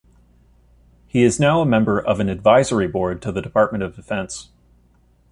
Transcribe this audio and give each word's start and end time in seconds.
He 1.05 1.21
is 1.21 1.39
now 1.39 1.61
a 1.61 1.65
member 1.67 1.99
of 1.99 2.19
an 2.19 2.27
advisory 2.27 2.87
board 2.87 3.21
to 3.21 3.31
the 3.31 3.39
Department 3.39 3.83
of 3.83 3.95
Defense. 3.95 4.49